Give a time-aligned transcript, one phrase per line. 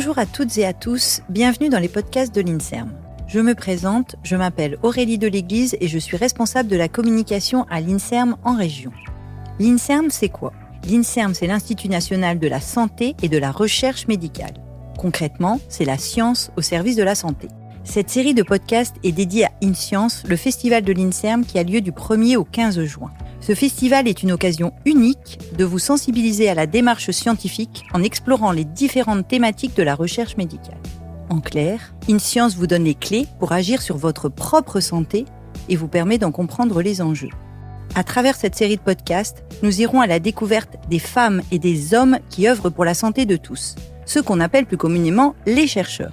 [0.00, 2.90] Bonjour à toutes et à tous, bienvenue dans les podcasts de l'INSERM.
[3.26, 7.66] Je me présente, je m'appelle Aurélie de l'Église et je suis responsable de la communication
[7.68, 8.92] à l'INSERM en région.
[9.58, 10.54] L'INSERM, c'est quoi?
[10.88, 14.54] L'INSERM, c'est l'Institut national de la santé et de la recherche médicale.
[14.96, 17.48] Concrètement, c'est la science au service de la santé.
[17.84, 21.82] Cette série de podcasts est dédiée à InScience, le festival de l'INSERM qui a lieu
[21.82, 23.12] du 1er au 15 juin.
[23.40, 28.52] Ce festival est une occasion unique de vous sensibiliser à la démarche scientifique en explorant
[28.52, 30.78] les différentes thématiques de la recherche médicale.
[31.30, 35.24] En clair, InScience vous donne les clés pour agir sur votre propre santé
[35.70, 37.30] et vous permet d'en comprendre les enjeux.
[37.94, 41.94] À travers cette série de podcasts, nous irons à la découverte des femmes et des
[41.94, 46.12] hommes qui œuvrent pour la santé de tous, ceux qu'on appelle plus communément les chercheurs.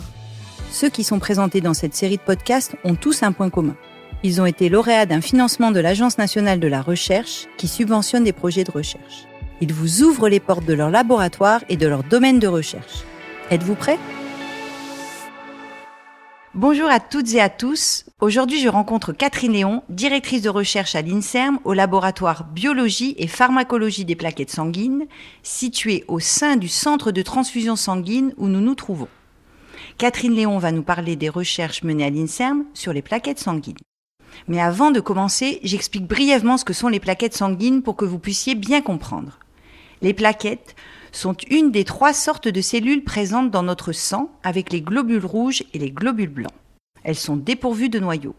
[0.72, 3.75] Ceux qui sont présentés dans cette série de podcasts ont tous un point commun.
[4.23, 8.33] Ils ont été lauréats d'un financement de l'Agence nationale de la recherche qui subventionne des
[8.33, 9.28] projets de recherche.
[9.61, 13.03] Ils vous ouvrent les portes de leur laboratoire et de leur domaine de recherche.
[13.52, 14.00] Êtes-vous prêts?
[16.55, 18.05] Bonjour à toutes et à tous.
[18.19, 24.05] Aujourd'hui, je rencontre Catherine Léon, directrice de recherche à l'INSERM au laboratoire biologie et pharmacologie
[24.05, 25.05] des plaquettes sanguines,
[25.44, 29.09] situé au sein du centre de transfusion sanguine où nous nous trouvons.
[29.99, 33.77] Catherine Léon va nous parler des recherches menées à l'INSERM sur les plaquettes sanguines.
[34.47, 38.20] Mais avant de commencer, j'explique brièvement ce que sont les plaquettes sanguines pour que vous
[38.20, 39.39] puissiez bien comprendre.
[40.02, 40.75] Les plaquettes
[41.11, 45.64] sont une des trois sortes de cellules présentes dans notre sang avec les globules rouges
[45.73, 46.53] et les globules blancs.
[47.03, 48.36] Elles sont dépourvues de noyaux.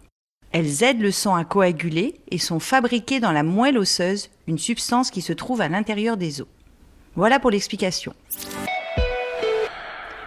[0.53, 5.11] Elles aident le sang à coaguler et sont fabriquées dans la moelle osseuse, une substance
[5.11, 6.49] qui se trouve à l'intérieur des os.
[7.17, 8.15] Voilà pour l'explication.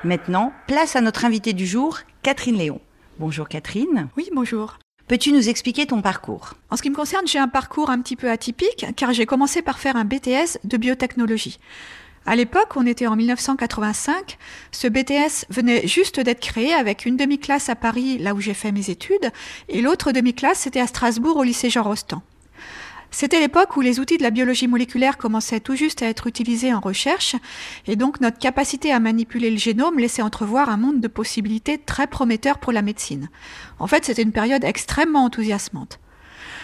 [0.03, 2.81] Maintenant, place à notre invitée du jour, Catherine Léon.
[3.19, 4.09] Bonjour Catherine.
[4.17, 4.77] Oui, bonjour.
[5.11, 6.53] Peux-tu nous expliquer ton parcours?
[6.69, 9.61] En ce qui me concerne, j'ai un parcours un petit peu atypique car j'ai commencé
[9.61, 11.59] par faire un BTS de biotechnologie.
[12.25, 14.37] À l'époque, on était en 1985.
[14.71, 18.71] Ce BTS venait juste d'être créé avec une demi-classe à Paris, là où j'ai fait
[18.71, 19.31] mes études,
[19.67, 22.21] et l'autre demi-classe, c'était à Strasbourg, au lycée Jean Rostand.
[23.13, 26.73] C'était l'époque où les outils de la biologie moléculaire commençaient tout juste à être utilisés
[26.73, 27.35] en recherche,
[27.85, 32.07] et donc notre capacité à manipuler le génome laissait entrevoir un monde de possibilités très
[32.07, 33.29] prometteur pour la médecine.
[33.79, 35.99] En fait, c'était une période extrêmement enthousiasmante.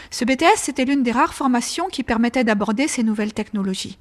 [0.09, 3.99] Ce BTS, c'était l'une des rares formations qui permettait d'aborder ces nouvelles technologies.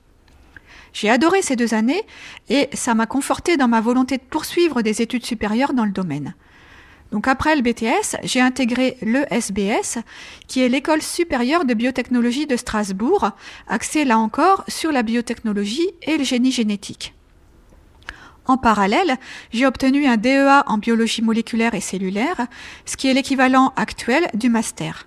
[0.93, 2.03] J'ai adoré ces deux années
[2.49, 6.35] et ça m'a conforté dans ma volonté de poursuivre des études supérieures dans le domaine.
[7.13, 9.99] Donc après le BTS, j'ai intégré l'ESBS,
[10.49, 13.31] qui est l'école supérieure de biotechnologie de Strasbourg,
[13.69, 17.15] axée là encore sur la biotechnologie et le génie génétique.
[18.49, 19.17] En parallèle,
[19.53, 22.47] j'ai obtenu un DEA en biologie moléculaire et cellulaire,
[22.85, 25.07] ce qui est l'équivalent actuel du master.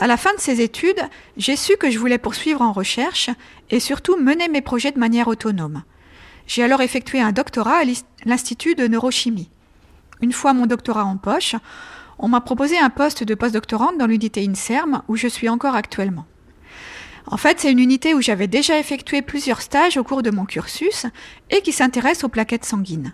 [0.00, 1.02] À la fin de ces études,
[1.36, 3.30] j'ai su que je voulais poursuivre en recherche
[3.70, 5.82] et surtout mener mes projets de manière autonome.
[6.46, 7.84] J'ai alors effectué un doctorat à
[8.24, 9.50] l'Institut de neurochimie.
[10.20, 11.54] Une fois mon doctorat en poche,
[12.18, 16.26] on m'a proposé un poste de postdoctorante dans l'unité INSERM où je suis encore actuellement.
[17.26, 20.46] En fait, c'est une unité où j'avais déjà effectué plusieurs stages au cours de mon
[20.46, 21.06] cursus
[21.50, 23.12] et qui s'intéresse aux plaquettes sanguines.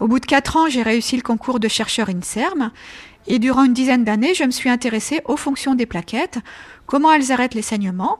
[0.00, 2.72] Au bout de quatre ans, j'ai réussi le concours de chercheur INSERM
[3.26, 6.40] et durant une dizaine d'années, je me suis intéressée aux fonctions des plaquettes,
[6.86, 8.18] comment elles arrêtent les saignements,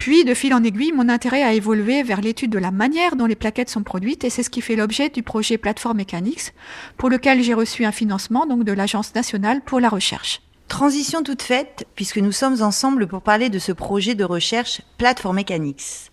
[0.00, 3.26] puis, de fil en aiguille, mon intérêt a évolué vers l'étude de la manière dont
[3.26, 6.54] les plaquettes sont produites et c'est ce qui fait l'objet du projet Plateforme Mechanics,
[6.96, 10.40] pour lequel j'ai reçu un financement donc de l'Agence nationale pour la recherche.
[10.68, 15.36] Transition toute faite, puisque nous sommes ensemble pour parler de ce projet de recherche Plateforme
[15.36, 16.10] Mechanics.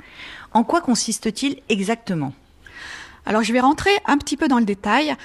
[0.51, 2.33] En quoi consiste-t-il exactement?
[3.25, 5.15] Alors, je vais rentrer un petit peu dans le détail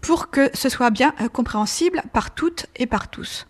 [0.00, 3.46] pour que ce soit bien euh, compréhensible par toutes et par tous.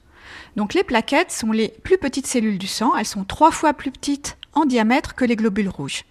[0.56, 3.90] Donc les plaquettes sont les plus petites cellules du sang, elles sont trois fois plus
[3.90, 6.04] petites en diamètre que les globules rouges.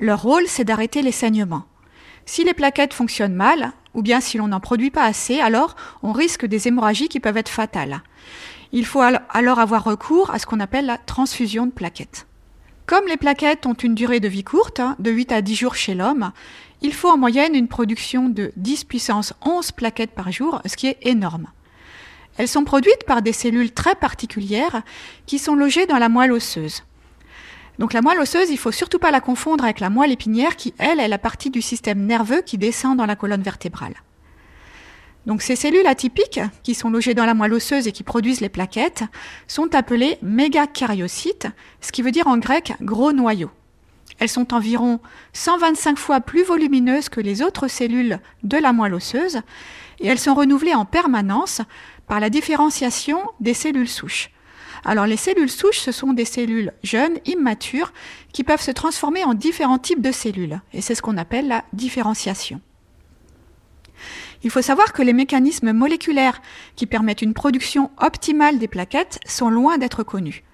[0.00, 1.64] Leur rôle, c'est d'arrêter les saignements.
[2.26, 6.12] Si les plaquettes fonctionnent mal, ou bien si l'on n'en produit pas assez, alors on
[6.12, 8.02] risque des hémorragies qui peuvent être fatales.
[8.72, 12.26] Il faut alors avoir recours à ce qu'on appelle la transfusion de plaquettes.
[12.86, 15.74] Comme les plaquettes ont une durée de vie courte, hein, de 8 à 10 jours
[15.74, 16.32] chez l'homme,
[16.82, 20.86] il faut en moyenne une production de 10 puissance 11 plaquettes par jour, ce qui
[20.88, 21.48] est énorme.
[22.36, 24.82] Elles sont produites par des cellules très particulières
[25.26, 26.82] qui sont logées dans la moelle osseuse.
[27.78, 30.74] Donc la moelle osseuse, il faut surtout pas la confondre avec la moelle épinière qui,
[30.78, 33.94] elle, est la partie du système nerveux qui descend dans la colonne vertébrale.
[35.26, 38.48] Donc ces cellules atypiques, qui sont logées dans la moelle osseuse et qui produisent les
[38.48, 39.04] plaquettes,
[39.48, 41.48] sont appelées mégacaryocytes,
[41.80, 43.50] ce qui veut dire en grec gros noyaux.
[44.18, 45.00] Elles sont environ
[45.32, 49.40] 125 fois plus volumineuses que les autres cellules de la moelle osseuse
[49.98, 51.60] et elles sont renouvelées en permanence
[52.06, 54.30] par la différenciation des cellules souches.
[54.88, 57.92] Alors les cellules souches, ce sont des cellules jeunes, immatures,
[58.32, 61.64] qui peuvent se transformer en différents types de cellules, et c'est ce qu'on appelle la
[61.72, 62.60] différenciation.
[64.44, 66.40] Il faut savoir que les mécanismes moléculaires
[66.76, 70.44] qui permettent une production optimale des plaquettes sont loin d'être connus.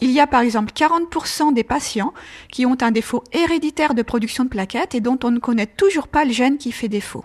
[0.00, 2.14] Il y a par exemple 40% des patients
[2.52, 6.06] qui ont un défaut héréditaire de production de plaquettes et dont on ne connaît toujours
[6.06, 7.24] pas le gène qui fait défaut.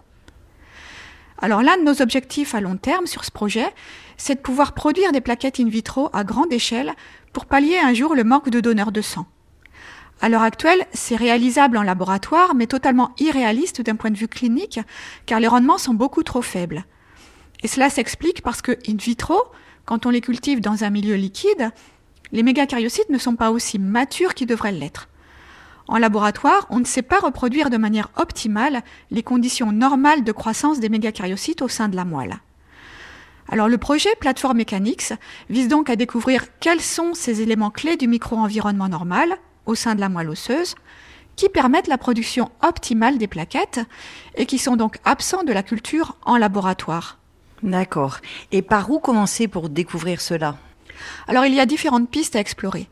[1.40, 3.68] Alors l'un de nos objectifs à long terme sur ce projet,
[4.18, 6.94] c'est de pouvoir produire des plaquettes in vitro à grande échelle
[7.34, 9.26] pour pallier un jour le manque de donneurs de sang.
[10.22, 14.80] À l'heure actuelle, c'est réalisable en laboratoire, mais totalement irréaliste d'un point de vue clinique,
[15.26, 16.86] car les rendements sont beaucoup trop faibles.
[17.64, 19.42] Et cela s'explique parce que in vitro,
[19.84, 21.72] quand on les cultive dans un milieu liquide,
[22.32, 25.10] les mégacaryocytes ne sont pas aussi matures qu'ils devraient l'être.
[25.88, 30.80] En laboratoire, on ne sait pas reproduire de manière optimale les conditions normales de croissance
[30.80, 32.40] des mégacaryocytes au sein de la moelle.
[33.48, 35.14] Alors le projet Platform Mechanics
[35.50, 39.38] vise donc à découvrir quels sont ces éléments clés du micro-environnement normal
[39.68, 40.74] au sein de la moelle osseuse
[41.36, 43.82] qui permettent la production optimale des plaquettes
[44.36, 47.20] et qui sont donc absents de la culture en laboratoire.
[47.62, 48.18] D'accord.
[48.52, 50.58] Et par où commencer pour découvrir cela?
[51.28, 52.90] Alors il y a différentes pistes à explorer.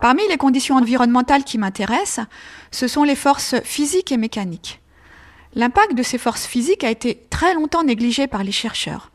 [0.00, 2.26] Parmi les conditions environnementales qui m'intéressent,
[2.70, 4.80] ce sont les forces physiques et mécaniques.
[5.54, 9.10] L'impact de ces forces physiques a été très longtemps négligé par les chercheurs.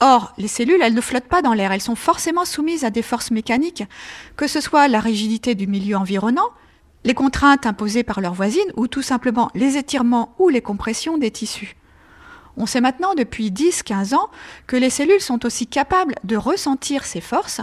[0.00, 3.02] Or, les cellules, elles ne flottent pas dans l'air, elles sont forcément soumises à des
[3.02, 3.84] forces mécaniques,
[4.36, 6.50] que ce soit la rigidité du milieu environnant,
[7.04, 11.30] les contraintes imposées par leurs voisines, ou tout simplement les étirements ou les compressions des
[11.30, 11.76] tissus.
[12.56, 14.30] On sait maintenant depuis 10-15 ans
[14.66, 17.60] que les cellules sont aussi capables de ressentir ces forces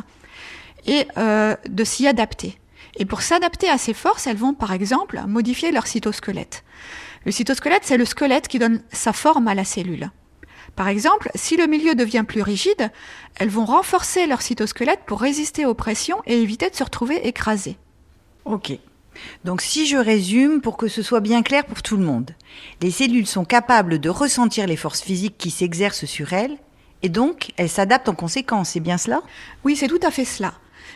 [0.85, 2.57] et euh, de s'y adapter.
[2.97, 6.63] Et pour s'adapter à ces forces, elles vont par exemple modifier leur cytosquelette.
[7.25, 10.11] Le cytosquelette, c'est le squelette qui donne sa forme à la cellule.
[10.75, 12.91] Par exemple, si le milieu devient plus rigide,
[13.35, 17.77] elles vont renforcer leur cytosquelette pour résister aux pressions et éviter de se retrouver écrasées.
[18.43, 18.77] Ok.
[19.45, 22.31] Donc si je résume pour que ce soit bien clair pour tout le monde,
[22.81, 26.57] les cellules sont capables de ressentir les forces physiques qui s'exercent sur elles
[27.01, 29.21] et donc elles s'adaptent en conséquence, c'est bien cela?
[29.63, 30.53] Oui, c'est tout à fait cela.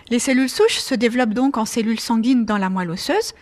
[0.09, 3.33] Les cellules souches se développent donc en cellules sanguines dans la moelle osseuse,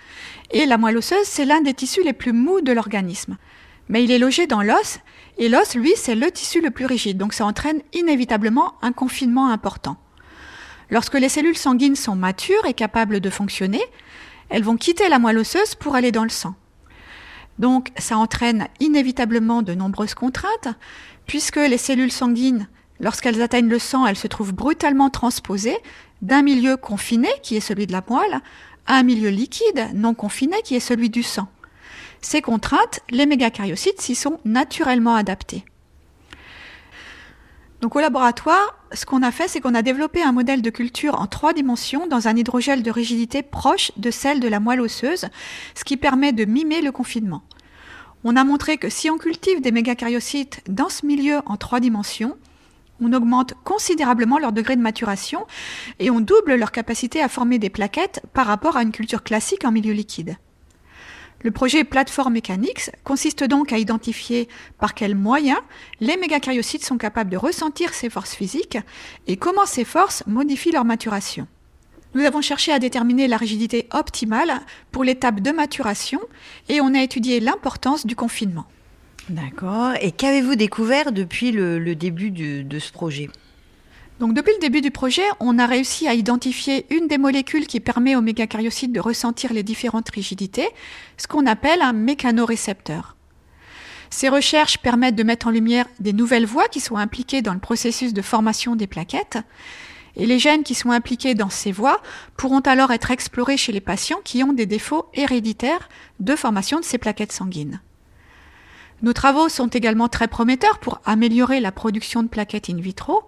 [0.52, 3.38] et la moelle osseuse, c'est l'un des tissus les plus mous de l'organisme.
[3.90, 5.00] Mais il est logé dans l'os,
[5.38, 9.50] et l'os, lui, c'est le tissu le plus rigide, donc ça entraîne inévitablement un confinement
[9.50, 9.98] important.
[10.90, 13.82] Lorsque les cellules sanguines sont matures et capables de fonctionner,
[14.50, 16.56] elles vont quitter la moelle osseuse pour aller dans le sang.
[17.60, 20.70] Donc ça entraîne inévitablement de nombreuses contraintes,
[21.26, 22.68] puisque les cellules sanguines,
[23.00, 25.78] lorsqu'elles atteignent le sang, elles se trouvent brutalement transposées
[26.22, 28.42] d'un milieu confiné, qui est celui de la moelle,
[28.86, 31.48] à un milieu liquide, non confiné, qui est celui du sang.
[32.22, 35.64] Ces contraintes, les mégacaryocytes s'y sont naturellement adaptés.
[37.82, 41.22] Donc au laboratoire, ce qu'on a fait, c'est qu'on a développé un modèle de culture
[41.22, 45.28] en trois dimensions dans un hydrogel de rigidité proche de celle de la moelle osseuse,
[45.76, 47.44] ce qui permet de mimer le confinement.
[48.24, 52.36] On a montré que si on cultive des mégacaryocytes dans ce milieu en trois dimensions,
[53.02, 55.46] on augmente considérablement leur degré de maturation
[56.00, 59.66] et on double leur capacité à former des plaquettes par rapport à une culture classique
[59.66, 60.38] en milieu liquide.
[61.44, 64.48] Le projet Platform Mechanics consiste donc à identifier
[64.80, 65.60] par quels moyens
[66.00, 68.80] les mégacaryocytes sont capables de ressentir ces forces physiques
[69.28, 71.48] et comment ces forces modifient leur maturation.
[72.16, 74.62] Nous avons cherché à déterminer la rigidité optimale
[74.92, 76.20] pour l'étape de maturation
[76.70, 78.66] et on a étudié l'importance du confinement.
[79.30, 79.94] D'accord.
[80.02, 83.30] Et qu'avez-vous découvert depuis le, début de ce projet?
[84.20, 87.80] Donc depuis le début du projet, on a réussi à identifier une des molécules qui
[87.80, 90.68] permet aux mégacaryocytes de ressentir les différentes rigidités,
[91.18, 93.16] ce qu'on appelle un mécanorécepteur.
[94.10, 97.60] Ces recherches permettent de mettre en lumière des nouvelles voies qui sont impliquées dans le
[97.60, 99.38] processus de formation des plaquettes,
[100.16, 102.02] et les gènes qui sont impliqués dans ces voies
[102.38, 106.86] pourront alors être explorés chez les patients qui ont des défauts héréditaires de formation de
[106.86, 107.82] ces plaquettes sanguines.
[109.04, 113.24] Nos travaux sont également très prometteurs pour améliorer la production de plaquettes in vitro.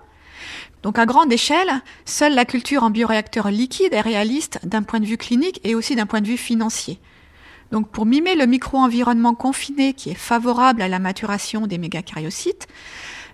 [0.82, 1.70] Donc à grande échelle,
[2.06, 5.96] seule la culture en bioréacteur liquide est réaliste d'un point de vue clinique et aussi
[5.96, 7.00] d'un point de vue financier.
[7.72, 12.68] Donc pour mimer le micro-environnement confiné qui est favorable à la maturation des mégacaryocytes,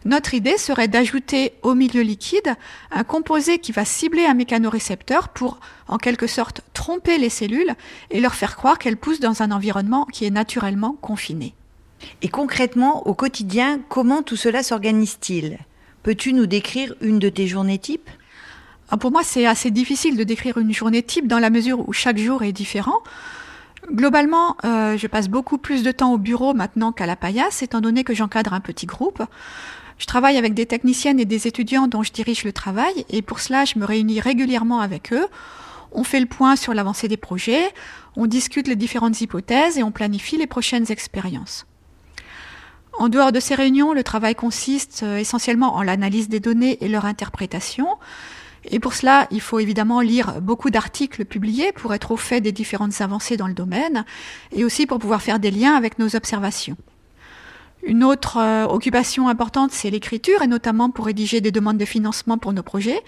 [0.04, 2.56] notre idée serait d'ajouter au milieu liquide
[2.92, 7.74] un composé qui va cibler un mécanorécepteur pour en quelque sorte tromper les cellules
[8.12, 11.56] et leur faire croire qu'elles poussent dans un environnement qui est naturellement confiné.
[12.22, 15.60] Et concrètement, au quotidien, comment tout cela s'organise-t-il?
[16.04, 18.10] Peux-tu nous décrire une de tes journées types?
[18.90, 21.94] Ah, Pour moi, c'est assez difficile de décrire une journée type dans la mesure où
[21.94, 23.00] chaque jour est différent.
[23.92, 27.82] Globalement, euh, je passe beaucoup plus de temps au bureau maintenant qu'à la paillasse, étant
[27.82, 29.24] donné que j'encadre un petit groupe.
[29.98, 33.40] Je travaille avec des techniciennes et des étudiants dont je dirige le travail, et pour
[33.40, 35.28] cela, je me réunis régulièrement avec eux.
[35.92, 37.74] On fait le point sur l'avancée des projets,
[38.16, 41.66] on discute les différentes hypothèses et on planifie les prochaines expériences.
[42.98, 46.88] En dehors de ces réunions, le travail consiste euh, essentiellement en l'analyse des données et
[46.88, 47.88] leur interprétation.
[48.72, 52.52] Et pour cela, il faut évidemment lire beaucoup d'articles publiés pour être au fait des
[52.52, 54.06] différentes avancées dans le domaine
[54.52, 56.78] et aussi pour pouvoir faire des liens avec nos observations.
[57.84, 62.38] Une autre euh, occupation importante, c'est l'écriture et notamment pour rédiger des demandes de financement
[62.38, 63.00] pour nos projets,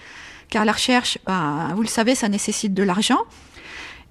[0.50, 3.18] car la recherche, ben, vous le savez, ça nécessite de l'argent.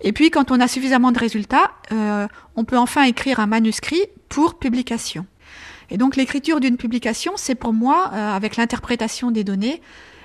[0.01, 4.01] Et puis, quand on a suffisamment de résultats, euh, on peut enfin écrire un manuscrit
[4.27, 5.25] pour publication.
[5.89, 9.81] Et donc l'écriture d'une publication, c'est pour moi, euh, avec l'interprétation des données,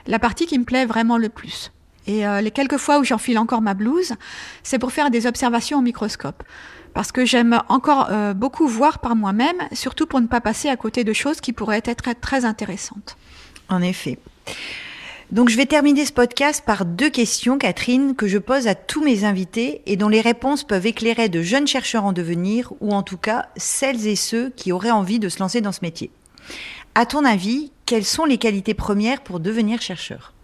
[0.06, 1.72] la partie qui me plaît vraiment le plus.
[2.06, 4.14] Et euh, les quelques fois où j'enfile encore ma blouse,
[4.62, 6.42] c'est pour faire des observations au microscope.
[6.94, 10.76] Parce que j'aime encore euh, beaucoup voir par moi-même, surtout pour ne pas passer à
[10.76, 13.16] côté de choses qui pourraient être très intéressantes.
[13.68, 14.18] En effet.
[15.32, 19.02] Donc je vais terminer ce podcast par deux questions, Catherine, que je pose à tous
[19.02, 23.02] mes invités et dont les réponses peuvent éclairer de jeunes chercheurs en devenir ou en
[23.02, 26.10] tout cas celles et ceux qui auraient envie de se lancer dans ce métier.
[26.94, 30.34] À ton avis, quelles sont les qualités premières pour devenir chercheur?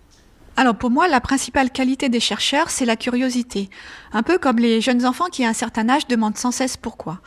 [0.56, 3.68] Alors pour moi, la principale qualité des chercheurs, c'est la curiosité.
[4.12, 7.20] Un peu comme les jeunes enfants qui à un certain âge demandent sans cesse pourquoi.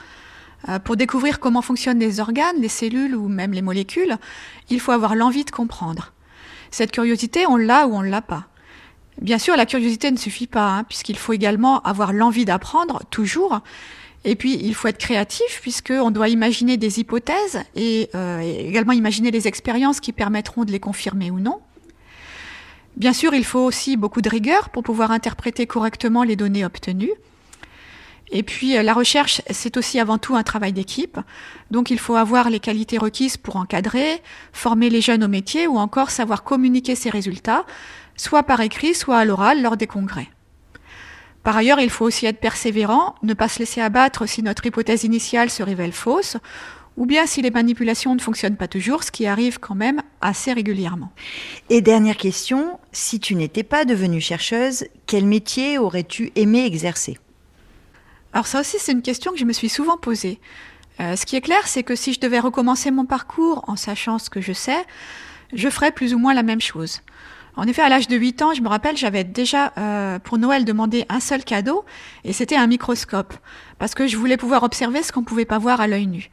[0.68, 4.18] Euh, pour découvrir comment fonctionnent les organes, les cellules ou même les molécules,
[4.72, 6.12] il faut avoir l'envie de comprendre.
[6.72, 8.46] Cette curiosité, on l'a ou on ne l'a pas.
[9.22, 13.60] Bien sûr, la curiosité ne suffit pas, hein, puisqu'il faut également avoir l'envie d'apprendre, toujours.
[14.24, 19.32] Et puis, il faut être créatif, puisqu'on doit imaginer des hypothèses euh, et également imaginer
[19.32, 21.60] les expériences qui permettront de les confirmer ou non.
[22.98, 27.14] Bien sûr, il faut aussi beaucoup de rigueur pour pouvoir interpréter correctement les données obtenues.
[28.32, 31.20] Et puis euh, la recherche, c'est aussi avant tout un travail d'équipe.
[31.70, 34.22] Donc il faut avoir les qualités requises pour encadrer,
[34.54, 37.66] former les jeunes au métier ou encore savoir communiquer ses résultats,
[38.16, 40.30] soit par écrit, soit à l'oral lors des congrès.
[41.44, 45.04] Par ailleurs, il faut aussi être persévérant, ne pas se laisser abattre si notre hypothèse
[45.04, 46.38] initiale se révèle fausse,
[46.98, 50.54] ou bien si les manipulations ne fonctionnent pas toujours, ce qui arrive quand même assez
[50.54, 51.12] régulièrement.
[51.70, 57.18] Et dernière question, si tu n'étais pas devenue chercheuse, quel métier aurais-tu aimé exercer?
[58.34, 60.40] Alors ça aussi, c'est une question que je me suis souvent posée.
[61.00, 64.20] Euh, ce qui est clair, c'est que si je devais recommencer mon parcours en sachant
[64.20, 64.86] ce que je sais,
[65.54, 67.02] je ferais plus ou moins la même chose.
[67.58, 70.64] En effet, à l'âge de 8 ans, je me rappelle, j'avais déjà euh, pour Noël
[70.64, 71.84] demandé un seul cadeau,
[72.24, 73.34] et c'était un microscope,
[73.78, 76.30] parce que je voulais pouvoir observer ce qu'on ne pouvait pas voir à l'œil nu.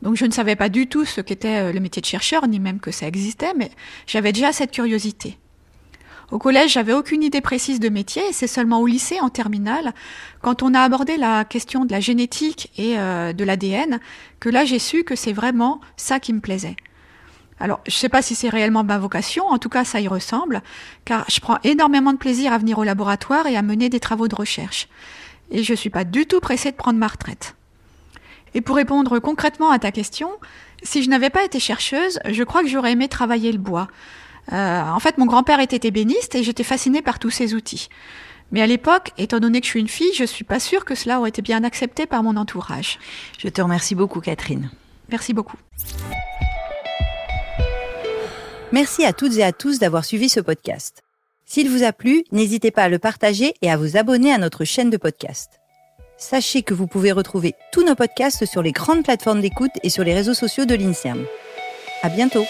[0.00, 2.60] Donc je ne savais pas du tout ce qu'était euh, le métier de chercheur, ni
[2.60, 3.70] même que ça existait, mais
[4.06, 5.38] j'avais déjà cette curiosité.
[6.34, 9.94] Au collège, j'avais aucune idée précise de métier, et c'est seulement au lycée, en terminale,
[10.42, 14.00] quand on a abordé la question de la génétique et euh, de l'ADN,
[14.40, 16.74] que là j'ai su que c'est vraiment ça qui me plaisait.
[17.60, 20.08] Alors, je ne sais pas si c'est réellement ma vocation, en tout cas ça y
[20.08, 20.60] ressemble,
[21.04, 24.26] car je prends énormément de plaisir à venir au laboratoire et à mener des travaux
[24.26, 24.88] de recherche.
[25.52, 27.54] Et je ne suis pas du tout pressée de prendre ma retraite.
[28.54, 30.30] Et pour répondre concrètement à ta question,
[30.82, 33.86] si je n'avais pas été chercheuse, je crois que j'aurais aimé travailler le bois.
[34.52, 37.88] Euh, en fait, mon grand-père était ébéniste et j'étais fascinée par tous ces outils.
[38.52, 40.94] Mais à l'époque, étant donné que je suis une fille, je suis pas sûre que
[40.94, 42.98] cela aurait été bien accepté par mon entourage.
[43.38, 44.70] Je te remercie beaucoup, Catherine.
[45.08, 45.56] Merci beaucoup.
[48.72, 51.02] Merci à toutes et à tous d'avoir suivi ce podcast.
[51.46, 54.64] S'il vous a plu, n'hésitez pas à le partager et à vous abonner à notre
[54.64, 55.60] chaîne de podcast.
[56.16, 60.04] Sachez que vous pouvez retrouver tous nos podcasts sur les grandes plateformes d'écoute et sur
[60.04, 61.24] les réseaux sociaux de l'INSERM.
[62.02, 62.44] À bientôt!